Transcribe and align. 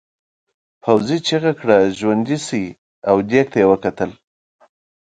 پوځي 0.83 1.17
چیغه 1.27 1.51
کړه 1.59 1.77
ژوندي 1.99 2.37
شئ 2.45 2.65
او 3.09 3.15
دېگ 3.29 3.45
ته 3.51 3.57
یې 3.61 3.67
وکتل. 3.71 4.11